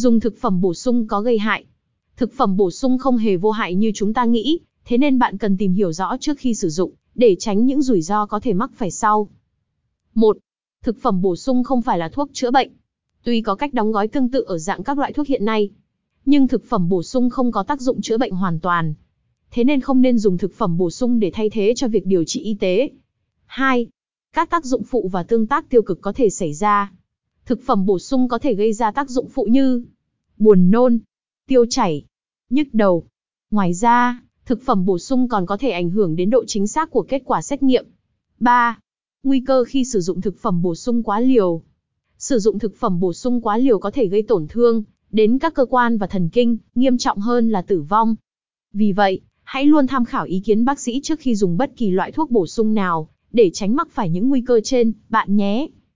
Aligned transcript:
Dùng 0.00 0.20
thực 0.20 0.36
phẩm 0.36 0.60
bổ 0.60 0.74
sung 0.74 1.06
có 1.06 1.20
gây 1.20 1.38
hại. 1.38 1.64
Thực 2.16 2.32
phẩm 2.32 2.56
bổ 2.56 2.70
sung 2.70 2.98
không 2.98 3.16
hề 3.16 3.36
vô 3.36 3.50
hại 3.50 3.74
như 3.74 3.92
chúng 3.94 4.14
ta 4.14 4.24
nghĩ, 4.24 4.58
thế 4.84 4.98
nên 4.98 5.18
bạn 5.18 5.38
cần 5.38 5.56
tìm 5.56 5.72
hiểu 5.72 5.92
rõ 5.92 6.16
trước 6.20 6.38
khi 6.38 6.54
sử 6.54 6.68
dụng, 6.68 6.92
để 7.14 7.36
tránh 7.38 7.66
những 7.66 7.82
rủi 7.82 8.02
ro 8.02 8.26
có 8.26 8.40
thể 8.40 8.52
mắc 8.52 8.70
phải 8.74 8.90
sau. 8.90 9.28
1. 10.14 10.38
Thực 10.84 10.96
phẩm 11.02 11.22
bổ 11.22 11.36
sung 11.36 11.64
không 11.64 11.82
phải 11.82 11.98
là 11.98 12.08
thuốc 12.08 12.30
chữa 12.32 12.50
bệnh. 12.50 12.70
Tuy 13.24 13.42
có 13.42 13.54
cách 13.54 13.74
đóng 13.74 13.92
gói 13.92 14.08
tương 14.08 14.28
tự 14.28 14.40
ở 14.40 14.58
dạng 14.58 14.82
các 14.82 14.98
loại 14.98 15.12
thuốc 15.12 15.26
hiện 15.26 15.44
nay, 15.44 15.70
nhưng 16.24 16.48
thực 16.48 16.64
phẩm 16.64 16.88
bổ 16.88 17.02
sung 17.02 17.30
không 17.30 17.52
có 17.52 17.62
tác 17.62 17.80
dụng 17.80 18.00
chữa 18.00 18.18
bệnh 18.18 18.32
hoàn 18.32 18.60
toàn. 18.60 18.94
Thế 19.50 19.64
nên 19.64 19.80
không 19.80 20.02
nên 20.02 20.18
dùng 20.18 20.38
thực 20.38 20.54
phẩm 20.54 20.76
bổ 20.78 20.90
sung 20.90 21.20
để 21.20 21.30
thay 21.34 21.50
thế 21.50 21.72
cho 21.76 21.88
việc 21.88 22.06
điều 22.06 22.24
trị 22.24 22.40
y 22.40 22.54
tế. 22.54 22.88
2. 23.46 23.86
Các 24.32 24.50
tác 24.50 24.64
dụng 24.64 24.82
phụ 24.82 25.08
và 25.12 25.22
tương 25.22 25.46
tác 25.46 25.70
tiêu 25.70 25.82
cực 25.82 26.00
có 26.00 26.12
thể 26.12 26.30
xảy 26.30 26.54
ra. 26.54 26.92
Thực 27.46 27.60
phẩm 27.66 27.86
bổ 27.86 27.98
sung 27.98 28.28
có 28.28 28.38
thể 28.38 28.54
gây 28.54 28.72
ra 28.72 28.90
tác 28.90 29.10
dụng 29.10 29.28
phụ 29.28 29.44
như 29.44 29.84
buồn 30.38 30.70
nôn, 30.70 30.98
tiêu 31.48 31.66
chảy, 31.70 32.04
nhức 32.50 32.66
đầu. 32.72 33.04
Ngoài 33.50 33.74
ra, 33.74 34.22
thực 34.46 34.62
phẩm 34.62 34.84
bổ 34.84 34.98
sung 34.98 35.28
còn 35.28 35.46
có 35.46 35.56
thể 35.56 35.70
ảnh 35.70 35.90
hưởng 35.90 36.16
đến 36.16 36.30
độ 36.30 36.44
chính 36.46 36.66
xác 36.66 36.90
của 36.90 37.02
kết 37.02 37.22
quả 37.24 37.42
xét 37.42 37.62
nghiệm. 37.62 37.86
3. 38.40 38.78
Nguy 39.22 39.40
cơ 39.46 39.64
khi 39.64 39.84
sử 39.84 40.00
dụng 40.00 40.20
thực 40.20 40.38
phẩm 40.38 40.62
bổ 40.62 40.74
sung 40.74 41.02
quá 41.02 41.20
liều. 41.20 41.62
Sử 42.18 42.38
dụng 42.38 42.58
thực 42.58 42.76
phẩm 42.76 43.00
bổ 43.00 43.12
sung 43.12 43.40
quá 43.40 43.56
liều 43.56 43.78
có 43.78 43.90
thể 43.90 44.06
gây 44.06 44.22
tổn 44.22 44.46
thương 44.48 44.84
đến 45.10 45.38
các 45.38 45.54
cơ 45.54 45.64
quan 45.64 45.98
và 45.98 46.06
thần 46.06 46.28
kinh, 46.28 46.58
nghiêm 46.74 46.98
trọng 46.98 47.18
hơn 47.18 47.50
là 47.50 47.62
tử 47.62 47.80
vong. 47.80 48.16
Vì 48.72 48.92
vậy, 48.92 49.20
hãy 49.42 49.66
luôn 49.66 49.86
tham 49.86 50.04
khảo 50.04 50.24
ý 50.24 50.40
kiến 50.40 50.64
bác 50.64 50.80
sĩ 50.80 51.00
trước 51.02 51.20
khi 51.20 51.34
dùng 51.34 51.56
bất 51.56 51.76
kỳ 51.76 51.90
loại 51.90 52.12
thuốc 52.12 52.30
bổ 52.30 52.46
sung 52.46 52.74
nào, 52.74 53.08
để 53.32 53.50
tránh 53.54 53.76
mắc 53.76 53.88
phải 53.90 54.10
những 54.10 54.28
nguy 54.28 54.40
cơ 54.46 54.60
trên, 54.64 54.92
bạn 55.08 55.36
nhé. 55.36 55.68